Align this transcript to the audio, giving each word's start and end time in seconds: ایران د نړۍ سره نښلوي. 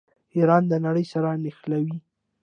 ایران 0.35 0.63
د 0.67 0.73
نړۍ 0.85 1.05
سره 1.13 1.29
نښلوي. 1.43 1.97